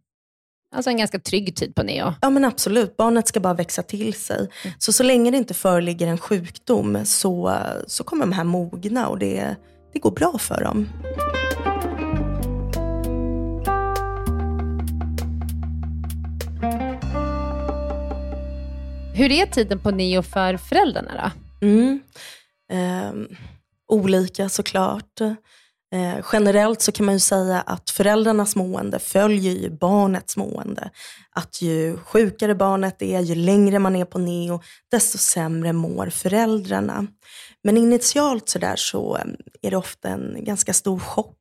[0.74, 2.14] alltså en ganska trygg tid på neo.
[2.20, 4.38] Ja men absolut, barnet ska bara växa till sig.
[4.38, 4.74] Mm.
[4.78, 9.18] Så så länge det inte föreligger en sjukdom så, så kommer de här mogna och
[9.18, 9.56] det,
[9.92, 10.88] det går bra för dem.
[19.22, 21.66] Hur är tiden på neo för föräldrarna då?
[21.66, 22.00] Mm.
[22.72, 23.36] Eh,
[23.88, 25.20] olika såklart.
[25.94, 30.90] Eh, generellt så kan man ju säga att föräldrarnas mående följer ju barnets mående.
[31.30, 37.06] Att ju sjukare barnet är, ju längre man är på neo, desto sämre mår föräldrarna.
[37.64, 41.38] Men initialt så där så ehm, är det ofta en ganska stor chock.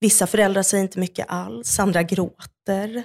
[0.00, 3.04] Vissa föräldrar säger inte mycket alls, andra gråter.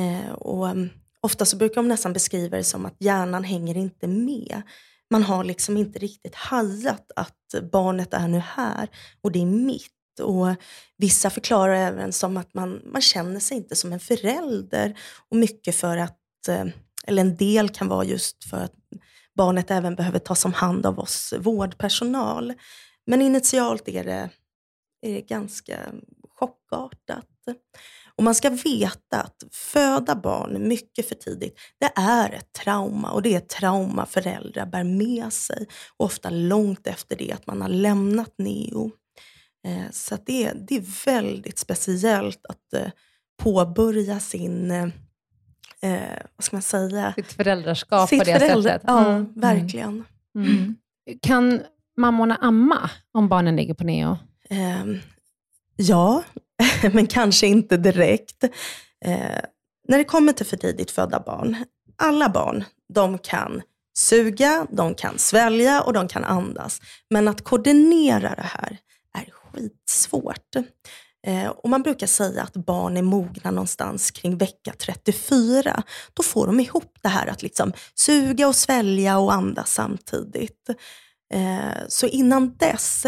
[0.00, 0.90] Eh, och ehm,
[1.26, 4.62] Ofta så brukar de nästan beskriva det som att hjärnan hänger inte med.
[5.10, 8.88] Man har liksom inte riktigt hajat att barnet är nu här
[9.22, 10.20] och det är mitt.
[10.20, 10.54] Och
[10.96, 14.98] Vissa förklarar även som att man, man känner sig inte som en förälder.
[15.28, 16.64] Och mycket för att, eh,
[17.06, 18.74] eller en del kan vara just för att
[19.36, 22.54] barnet även behöver tas om hand av oss vårdpersonal.
[23.06, 24.30] Men initialt är det,
[25.02, 25.78] är det ganska
[26.34, 27.26] chockartat.
[28.16, 33.22] Och man ska veta att föda barn mycket för tidigt, det är ett trauma och
[33.22, 35.66] det är ett trauma föräldrar bär med sig.
[35.96, 38.90] Ofta långt efter det att man har lämnat neo.
[39.66, 42.90] Eh, så det, är, det är väldigt speciellt att eh,
[43.42, 44.70] påbörja sin
[45.80, 47.12] eh, vad ska man säga?
[47.16, 48.84] Sitt föräldraskap Sitt på det föräldra, sättet.
[48.86, 49.32] Ja, mm.
[49.34, 50.04] verkligen.
[50.34, 50.48] Mm.
[50.48, 50.76] Mm.
[51.22, 51.62] Kan
[51.96, 54.18] mammorna amma om barnen ligger på neo?
[54.50, 54.84] Eh,
[55.76, 56.22] ja,
[56.92, 58.44] men kanske inte direkt.
[59.04, 59.40] Eh,
[59.88, 61.64] när det kommer till för tidigt födda barn,
[61.96, 62.64] alla barn,
[62.94, 63.62] de kan
[63.98, 66.80] suga, de kan svälja och de kan andas.
[67.10, 68.78] Men att koordinera det här
[69.18, 70.56] är skitsvårt.
[71.26, 75.82] Eh, och man brukar säga att barn är mogna någonstans kring vecka 34.
[76.14, 80.68] Då får de ihop det här att liksom suga och svälja och andas samtidigt.
[81.34, 83.06] Eh, så innan dess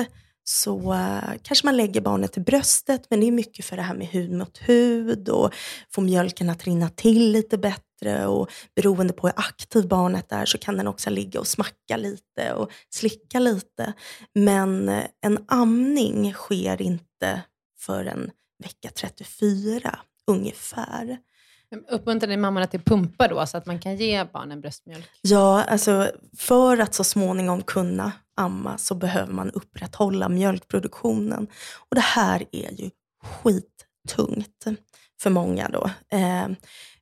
[0.48, 3.94] så uh, kanske man lägger barnet till bröstet, men det är mycket för det här
[3.94, 5.54] med hud mot hud och
[5.90, 8.26] få mjölken att rinna till lite bättre.
[8.26, 12.52] Och beroende på hur aktiv barnet är så kan den också ligga och smacka lite
[12.52, 13.92] och slicka lite.
[14.34, 17.42] Men uh, en amning sker inte
[17.78, 18.30] förrän
[18.62, 21.18] vecka 34 ungefär.
[21.90, 25.10] Uppmuntrar ni mammorna till pumpa då, så att man kan ge barnen bröstmjölk?
[25.22, 31.46] Ja, alltså för att så småningom kunna amma så behöver man upprätthålla mjölkproduktionen.
[31.90, 32.90] Och det här är ju
[33.22, 34.64] skittungt
[35.22, 35.90] för många då.
[36.16, 36.48] Eh,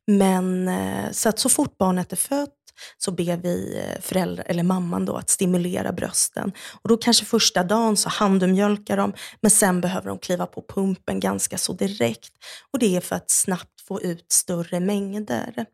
[0.07, 2.53] men eh, så att så fort barnet är fött
[2.99, 6.53] så ber vi eh, föräldrar, eller mamman då att stimulera brösten.
[6.83, 11.21] Och då kanske första dagen så handmjölkar de, men sen behöver de kliva på pumpen
[11.21, 12.33] ganska så direkt.
[12.73, 15.67] Och det är för att snabbt få ut större mängder.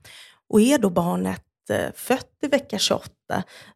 [0.49, 3.11] Och är då barnet eh, fött i vecka 28,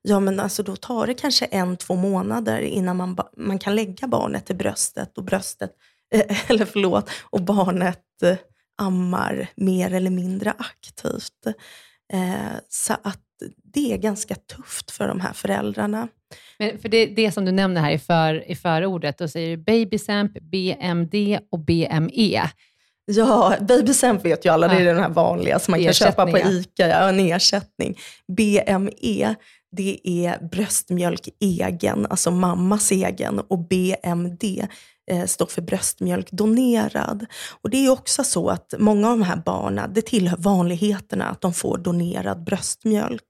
[0.02, 4.06] ja men alltså då tar det kanske en, två månader innan man, man kan lägga
[4.06, 5.70] barnet i bröstet och bröstet,
[6.48, 8.36] eller förlåt, och barnet eh,
[8.78, 11.46] ammar mer eller mindre aktivt.
[12.12, 13.22] Eh, så att
[13.64, 16.08] det är ganska tufft för de här föräldrarna.
[16.58, 19.62] Men för det, det som du nämner här i, för, i förordet, då säger du
[19.62, 22.50] Babysamp, BMD och BME.
[23.06, 26.38] Ja, Babysamp vet ju alla, det är den här vanliga som man kan köpa på
[26.38, 27.98] ICA, ja, en ersättning.
[28.36, 29.34] BME,
[29.76, 33.38] det är bröstmjölk egen, alltså mammas egen.
[33.38, 34.66] Och BMD,
[35.10, 37.26] eh, står för bröstmjölk donerad.
[37.62, 41.40] Och det är också så att många av de här barnen, det tillhör vanligheterna att
[41.40, 43.22] de får donerad bröstmjölk.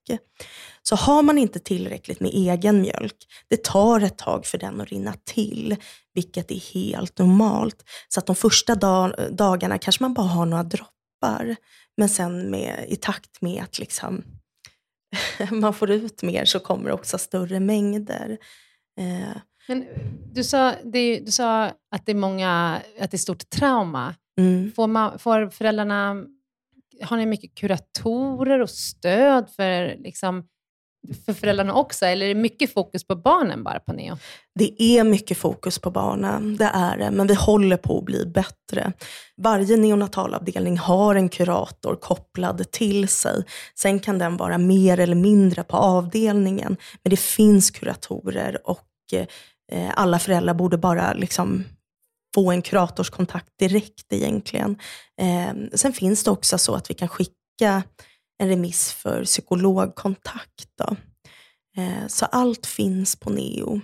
[0.89, 3.17] Så har man inte tillräckligt med egen mjölk,
[3.49, 5.77] det tar ett tag för den att rinna till,
[6.15, 7.85] vilket är helt normalt.
[8.09, 11.57] Så att de första dag, dagarna kanske man bara har några droppar,
[11.97, 14.25] men sen med, i takt med att liksom,
[15.51, 18.39] man får ut mer så kommer också större mängder.
[19.01, 19.37] Eh.
[19.69, 19.85] Men
[20.33, 24.15] du, sa, det, du sa att det är många, att det är stort trauma.
[24.39, 24.73] Mm.
[24.73, 26.25] Får, man, får föräldrarna,
[27.03, 30.45] har ni mycket kuratorer och stöd för liksom,
[31.27, 34.17] för föräldrarna också, eller är det mycket fokus på barnen bara på Neo?
[34.55, 38.27] Det är mycket fokus på barnen, det är det, men vi håller på att bli
[38.27, 38.93] bättre.
[39.37, 43.45] Varje neonatalavdelning har en kurator kopplad till sig.
[43.75, 48.87] Sen kan den vara mer eller mindre på avdelningen, men det finns kuratorer och
[49.73, 51.65] eh, alla föräldrar borde bara liksom
[52.35, 54.79] få en kuratorskontakt direkt egentligen.
[55.21, 57.83] Eh, sen finns det också så att vi kan skicka
[58.39, 60.69] en remiss för psykologkontakt.
[60.79, 60.97] Då.
[61.83, 63.81] Eh, så allt finns på NEO.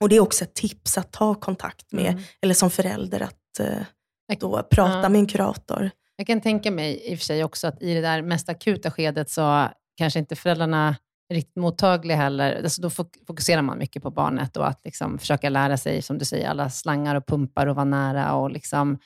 [0.00, 2.22] Och det är också ett tips att ta kontakt med, mm.
[2.42, 5.08] eller som förälder att eh, då prata ja.
[5.08, 5.90] med en kurator.
[6.16, 8.90] Jag kan tänka mig i och för sig också att i det där mest akuta
[8.90, 10.96] skedet så kanske inte föräldrarna
[11.28, 12.62] är riktigt mottagliga heller.
[12.62, 12.90] Alltså då
[13.26, 16.70] fokuserar man mycket på barnet och att liksom försöka lära sig, som du säger, alla
[16.70, 18.98] slangar och pumpar och vara nära och, liksom,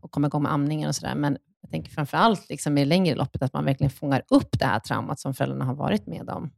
[0.00, 1.14] och komma igång med amningen och sådär.
[1.14, 4.66] Men jag tänker framför allt liksom i längre loppet, att man verkligen fångar upp det
[4.66, 6.50] här traumat som föräldrarna har varit med om.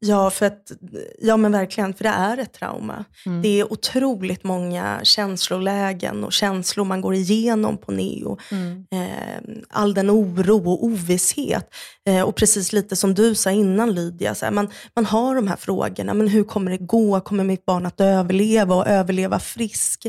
[0.00, 0.72] Ja, för att,
[1.18, 3.04] ja men verkligen, för det är ett trauma.
[3.26, 3.42] Mm.
[3.42, 8.38] Det är otroligt många känslolägen och känslor man går igenom på neo.
[8.50, 8.86] Mm.
[8.90, 11.74] Eh, all den oro och ovisshet.
[12.06, 15.48] Eh, och precis lite som du sa innan Lydia, så här, man, man har de
[15.48, 17.20] här frågorna, men hur kommer det gå?
[17.20, 20.06] Kommer mitt barn att överleva och överleva frisk?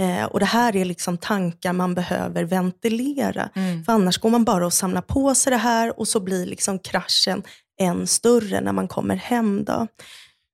[0.00, 3.50] Eh, och Det här är liksom tankar man behöver ventilera.
[3.54, 3.84] Mm.
[3.84, 6.78] För annars går man bara och samlar på sig det här och så blir liksom
[6.78, 7.42] kraschen
[7.80, 9.64] än större när man kommer hem.
[9.64, 9.86] Då.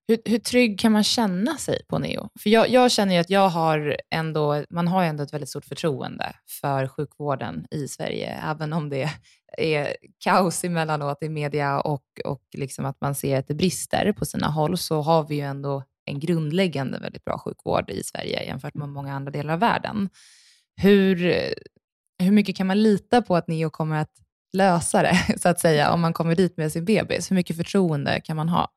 [0.09, 2.29] Hur, hur trygg kan man känna sig på Neo?
[2.41, 5.65] För jag, jag känner ju att jag har ändå, man har ändå ett väldigt stort
[5.65, 9.11] förtroende för sjukvården i Sverige, även om det
[9.59, 14.25] är kaos emellanåt i media och, och liksom att man ser att det brister på
[14.25, 18.75] sina håll, så har vi ju ändå en grundläggande väldigt bra sjukvård i Sverige jämfört
[18.75, 20.09] med många andra delar av världen.
[20.77, 21.17] Hur,
[22.19, 24.13] hur mycket kan man lita på att Neo kommer att
[24.53, 27.31] lösa det, så att säga, om man kommer dit med sin bebis?
[27.31, 28.69] Hur mycket förtroende kan man ha?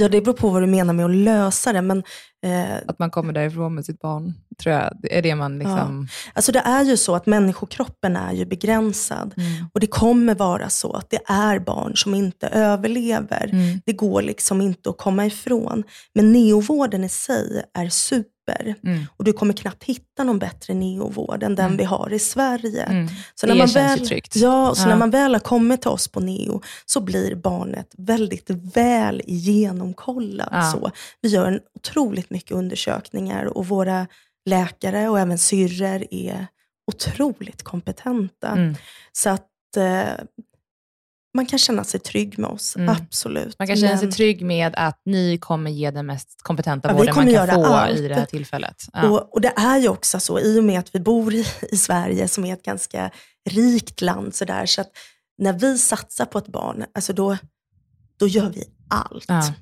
[0.00, 1.82] Ja, det beror på vad du menar med att lösa det.
[1.82, 2.02] Men,
[2.42, 4.98] eh, att man kommer därifrån med sitt barn, tror jag.
[5.02, 6.08] Det är det man liksom...
[6.10, 6.32] Ja.
[6.32, 9.34] Alltså det är ju så att människokroppen är ju begränsad.
[9.36, 9.66] Mm.
[9.74, 13.50] Och det kommer vara så att det är barn som inte överlever.
[13.52, 13.80] Mm.
[13.86, 15.84] Det går liksom inte att komma ifrån.
[16.14, 18.74] Men neovården i sig är super papper.
[18.84, 19.06] Mm.
[19.16, 21.76] Och du kommer knappt hitta någon bättre neovård än den mm.
[21.76, 22.82] vi har i Sverige.
[22.82, 23.08] Mm.
[23.34, 24.36] Så när det man känns väl, ju tryggt.
[24.36, 24.88] Ja, så ja.
[24.88, 30.48] när man väl har kommit till oss på neo så blir barnet väldigt väl genomkollat.
[30.50, 30.62] Ja.
[30.62, 30.90] Så.
[31.20, 34.06] Vi gör en otroligt mycket undersökningar och våra
[34.44, 36.46] läkare och även syrror är
[36.92, 38.48] otroligt kompetenta.
[38.48, 38.74] Mm.
[39.12, 40.24] Så att eh,
[41.34, 42.88] man kan känna sig trygg med oss, mm.
[42.88, 43.58] absolut.
[43.58, 47.14] Man kan känna sig trygg med att ni kommer ge den mest kompetenta ja, vården
[47.16, 47.98] man kan få allt.
[47.98, 48.76] i det här tillfället.
[48.92, 49.08] Ja.
[49.08, 51.76] Och, och, det är ju också så, i och med att vi bor i, i
[51.76, 53.10] Sverige, som är ett ganska
[53.50, 54.90] rikt land, så, där, så att
[55.38, 57.36] när vi satsar på ett barn, alltså då,
[58.18, 59.24] då gör vi allt.
[59.28, 59.52] Ja.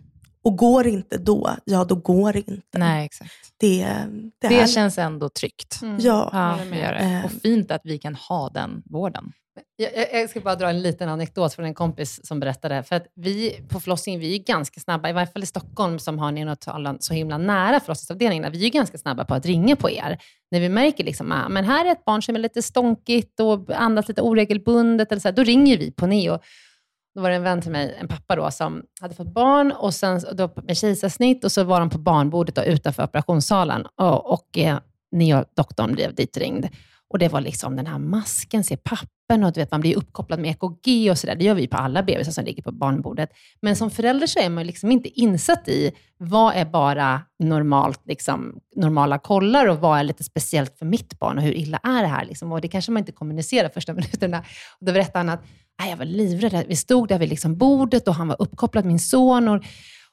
[0.42, 2.78] Och går inte då, ja då går det inte.
[2.78, 3.32] Nej, exakt.
[3.56, 3.96] Det,
[4.40, 5.82] det, det känns ändå tryggt.
[5.82, 5.96] Mm.
[6.00, 6.30] Ja.
[6.32, 7.22] ja det gör det.
[7.24, 9.32] Och fint att vi kan ha den vården.
[9.76, 12.82] Jag, jag, ska bara dra en liten anekdot från en kompis som berättade.
[12.82, 16.18] För att vi på förlossningen, vi är ganska snabba, i varje fall i Stockholm som
[16.18, 18.50] har neonatalen så himla nära förlossningsavdelningarna.
[18.50, 20.18] Vi är ganska snabba på att ringa på er.
[20.50, 23.70] När vi märker liksom, ah, men här är ett barn som är lite stånkigt och
[23.70, 26.38] andas lite oregelbundet, eller så här, då ringer vi på Neo.
[27.14, 29.94] Då var det en vän till mig, en pappa då, som hade fått barn och
[29.94, 34.58] sen, då, med kejsarsnitt och så var de på barnbordet då, utanför operationssalen och, och
[34.58, 34.78] eh,
[35.10, 36.66] Neo-doktorn blev ditringd.
[37.10, 40.40] Och det var liksom den här masken, se pappen och du vet, man blir uppkopplad
[40.40, 41.34] med EKG och sådär.
[41.34, 43.30] Det gör vi på alla bebisar som ligger på barnbordet.
[43.60, 48.60] Men som förälder så är man liksom inte insatt i vad är bara normalt, liksom,
[48.76, 52.08] normala kollar och vad är lite speciellt för mitt barn och hur illa är det
[52.08, 52.24] här?
[52.24, 52.52] Liksom.
[52.52, 54.38] Och det kanske man inte kommunicerar första minuterna.
[54.80, 55.44] Och då berättade han att
[55.90, 56.64] jag var livrädd.
[56.68, 59.48] Vi stod där vid liksom bordet och han var uppkopplad, min son.
[59.48, 59.64] Och,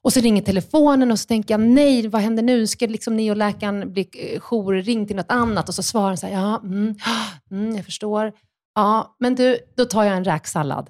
[0.05, 2.67] och så ringer telefonen och så tänker jag, nej, vad händer nu?
[2.67, 5.69] Ska liksom neoläkaren bli eh, jourring till något annat?
[5.69, 6.95] Och så svarar han så här, ja, mm,
[7.51, 8.31] mm, jag förstår.
[8.75, 10.89] Ja, men du, då tar jag en räksallad.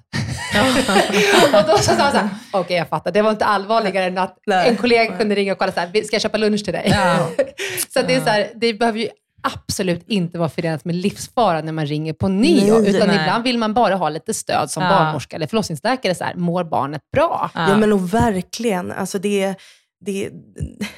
[1.54, 3.12] och då så sa han så här, okej okay, jag fattar.
[3.12, 6.14] Det var inte allvarligare än att en kollega kunde ringa och kolla, så här, ska
[6.14, 6.88] jag köpa lunch till dig?
[6.90, 7.28] Ja.
[7.94, 9.08] så det är så här, det behöver ju
[9.54, 13.18] absolut inte vara förenat med livsfara när man ringer på neo, Nej, utan nej.
[13.20, 14.88] ibland vill man bara ha lite stöd som Ja.
[14.90, 16.14] barnmorska eller förlossningsläkare.
[16.14, 17.50] Så här, mår barnet bra?
[17.54, 18.92] Ja, men och verkligen.
[18.92, 19.54] Alltså det,
[20.06, 20.30] det,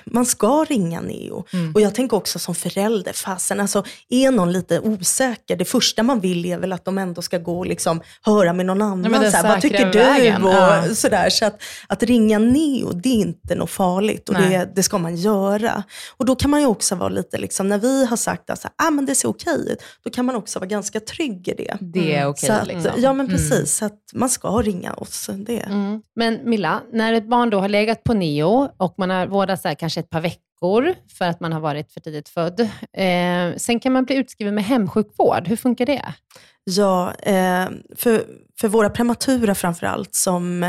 [0.04, 1.44] man ska ringa Neo.
[1.52, 1.74] Mm.
[1.74, 6.20] Och jag tänker också som förälder, fasen, alltså, är någon lite osäker, det första man
[6.20, 9.00] vill är väl att de ändå ska gå och liksom höra med någon annan.
[9.00, 10.46] men den så här, vad tycker du?
[10.46, 10.94] Och ja.
[10.94, 11.30] sådär.
[11.30, 15.16] Så att, att ringa Neo, det är inte något farligt och det, det ska man
[15.16, 15.82] göra.
[16.16, 18.90] Och då kan man ju också vara lite, liksom, när vi har sagt att ah,
[18.90, 21.76] men det ser okej ut, då kan man också vara ganska trygg i det.
[21.80, 22.46] Det är okej.
[22.46, 22.92] så att, liksom.
[22.96, 25.30] Ja men precis, så att man ska ringa oss.
[25.36, 25.58] Det.
[25.60, 26.02] Mm.
[26.16, 29.74] Men Milla, när ett barn då har legat på neo och man har vårdats där
[29.74, 32.60] kanske ett par veckor för att man har varit för tidigt född.
[32.92, 35.48] Eh, sen kan man bli utskriven med hemsjukvård.
[35.48, 36.14] Hur funkar det?
[36.64, 38.24] Ja, eh, för,
[38.60, 40.62] för våra prematura framför allt, som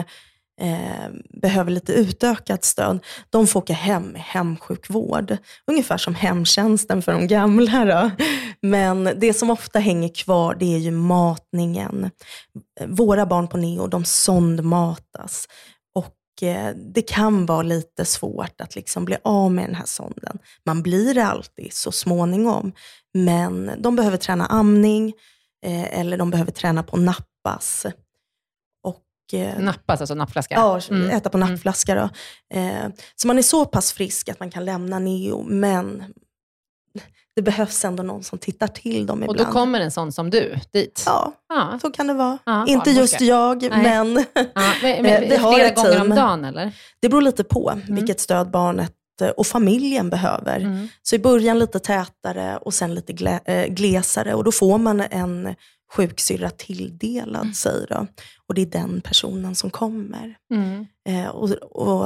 [0.61, 1.09] eh,
[1.41, 2.99] behöver lite utökat stöd,
[3.29, 5.37] de får åka hem med hemsjukvård.
[5.67, 7.85] Ungefär som hemtjänsten för de gamla.
[7.85, 8.11] Då.
[8.61, 12.11] Men det som ofta hänger kvar det är ju matningen.
[12.87, 15.47] Våra barn på neo, de sondmatas.
[16.43, 20.37] Eh, det kan vara lite svårt att liksom bli av med den här sonden.
[20.65, 22.71] Man blir det alltid så småningom.
[23.13, 25.13] Men de behöver träna amning
[25.65, 27.85] eh, eller de behöver träna på nappas.
[28.83, 30.55] Och, eh, Nappas, alltså nappflaska?
[30.55, 31.09] Ja, Mm.
[31.09, 31.95] äta på nappflaska.
[31.95, 32.09] Då.
[33.15, 36.03] Så man är så pass frisk att man kan lämna neo, men
[37.39, 39.49] det behövs ändå någon som tittar till dem Och ibland.
[39.49, 41.03] då kommer en sån som du dit?
[41.05, 41.79] Ja, Ja.
[41.81, 42.37] så kan det vara.
[42.45, 43.69] Ja, Inte just jag, Nej.
[43.83, 46.71] men Ja, men, Eh, men, vi har flera ett gånger om dagen eller?
[46.99, 50.59] det beror lite på vilket stöd barnet eh, och familjen behöver.
[50.59, 50.87] Mm.
[51.01, 55.01] Så i början lite tätare och sen lite glä, eh, glesare och då får man
[55.01, 55.55] en
[55.93, 57.85] sjuksyrra tilldelad sig.
[57.89, 58.07] Då.
[58.47, 60.35] Och det är den personen som kommer.
[60.53, 60.85] Mm.
[61.09, 62.05] Eh, och, och,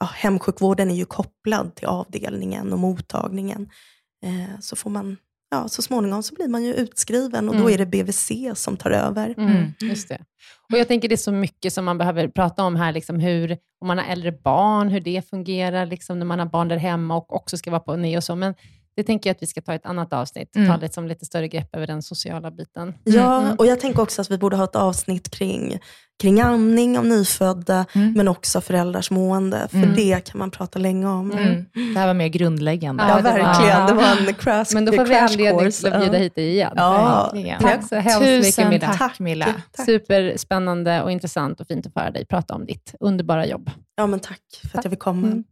[0.00, 3.68] ja, hemsjukvården är ju kopplad till avdelningen och mottagningen.
[4.22, 5.16] Eh, så får man,
[5.50, 7.74] ja, så småningom så blir man ju utskriven och då Mm.
[7.74, 9.34] är det BVC som tar över.
[9.38, 10.18] Mm, just det.
[10.72, 13.58] Och jag tänker det är så mycket som man behöver prata om här, liksom hur,
[13.80, 17.16] om man har äldre barn, hur det fungerar liksom när man har barn där hemma
[17.16, 18.36] och också ska vara på neo och så.
[18.36, 18.54] Men
[18.96, 20.68] det tänker jag att vi ska ta i ett annat avsnitt, Mm.
[20.68, 22.94] ta liksom lite större grepp över den sociala biten.
[23.04, 23.56] Ja, Mm.
[23.56, 25.78] och jag tänker också att vi borde ha ett avsnitt kring,
[26.22, 28.12] kring amning av nyfödda, Mm.
[28.12, 29.68] men också föräldrars mående.
[29.70, 29.94] För Mm.
[29.94, 31.30] det kan man prata länge om.
[31.32, 31.64] Mm.
[31.94, 33.02] Det här var mer grundläggande.
[33.02, 33.86] Ja, Ja, det var- verkligen.
[33.86, 36.72] Det var en crash, Men då får vi anledning till att bjuda hit dig igen.
[36.76, 37.60] Ja, Verkligen.
[37.60, 38.92] Tack så hemskt mycket Tusen Milla.
[38.98, 39.46] tack Milla.
[39.72, 39.86] Tack.
[39.86, 43.70] Superspännande och intressant och fint att få höra dig prata om ditt underbara jobb.
[43.96, 44.40] Ja, men tack
[44.72, 45.42] för att jag fick komma.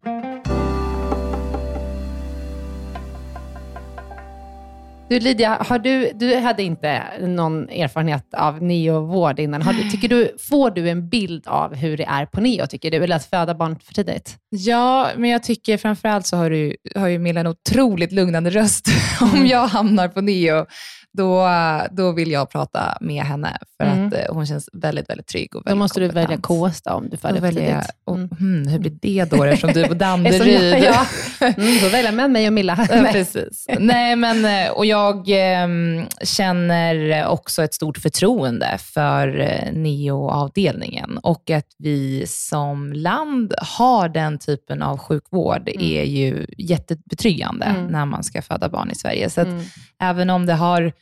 [5.10, 9.62] Du Lydia, har du, du hade inte någon erfarenhet av neovård innan.
[9.62, 12.90] Har du, tycker du, får du en bild av hur det är på neo, tycker
[12.90, 12.96] du?
[12.96, 14.36] Eller att föda barn för tidigt?
[14.50, 18.86] Ja, men jag tycker framförallt så har, du, har ju Milla en otroligt lugnande röst.
[19.20, 20.66] Om jag hamnar på neo,
[21.12, 21.48] då,
[21.90, 24.06] då vill jag prata med henne för Mm.
[24.06, 26.84] att eh, hon känns väldigt, väldigt trygg och Då väldigt måste du välja kompetent.
[26.84, 27.90] Då, om du Då föder för tidigt.
[28.04, 28.28] och, Mm.
[28.38, 30.72] hmm, hur blir det då eftersom du är på Danderyd?
[30.74, 31.06] jag- ja.
[31.56, 32.76] Mm, då väljer man mig och Milla.
[33.12, 33.66] Precis.
[33.78, 41.50] Nej, men, eh, och jag ehm, känner också ett stort förtroende för eh, NEO-avdelningen och
[41.50, 47.86] att vi som land har den typen av sjukvård är ju jättebetryggande Mm.
[47.86, 49.30] när man ska föda barn i Sverige.
[49.30, 49.64] Så att Mm.
[50.00, 50.92] även om det har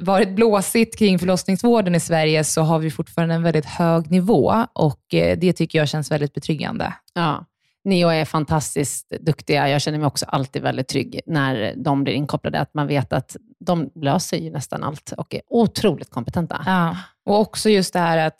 [0.00, 5.14] varit blåsigt kring förlossningsvården i Sverige så har vi fortfarande en väldigt hög nivå och
[5.14, 6.94] eh, det tycker jag känns väldigt betryggande.
[7.14, 7.44] Ja.
[7.84, 9.68] Neo är fantastiskt duktiga.
[9.68, 12.60] Jag känner mig också alltid väldigt trygg när de blir inkopplade.
[12.60, 16.62] Att man vet att de löser ju nästan allt och är otroligt kompetenta.
[16.66, 16.96] Ja.
[17.26, 18.36] Och också just det här att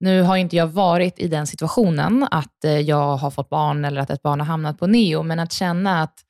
[0.00, 4.00] nu har inte jag varit i den situationen att eh, jag har fått barn eller
[4.00, 6.24] att ett barn har hamnat på neo, men att känna att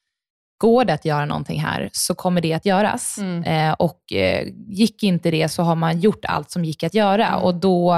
[0.59, 3.19] går det att göra någonting här så kommer det att göras.
[3.19, 3.43] Mm.
[3.43, 7.27] Eh, och eh, gick inte det så har man gjort allt som gick att göra
[7.27, 7.41] Mm.
[7.43, 7.97] och då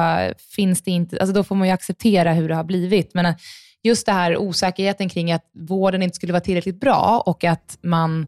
[0.57, 3.15] finns det inte, alltså då får man ju acceptera hur det har blivit.
[3.15, 3.35] Men eh,
[3.83, 8.27] just det här osäkerheten kring att vården inte skulle vara tillräckligt bra och att man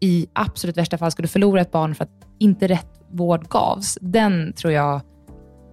[0.00, 4.52] i absolut värsta fall skulle förlora ett barn för att inte rätt vård gavs, den
[4.52, 5.00] tror jag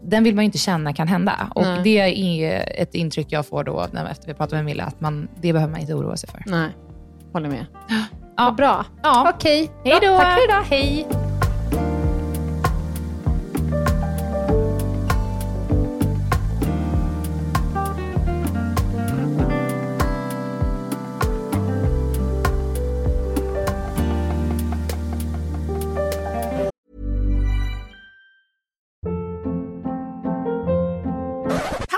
[0.08, 1.52] den vill man ju inte känna kan hända.
[1.56, 1.82] Och Nej.
[1.84, 5.28] det är ett intryck jag får då när, efter vi pratat med Milla, att man,
[5.41, 6.43] det behöver man inte oroa sig för.
[6.46, 6.70] Nej,
[7.36, 7.66] håller med.
[7.88, 8.46] Ja.
[8.46, 8.86] Vad bra.
[9.04, 9.32] Ja.
[9.36, 10.18] Okej, Hej då.
[10.18, 10.64] Tack för idag.
[10.64, 11.08] Hej.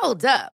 [0.01, 0.56] Hold up.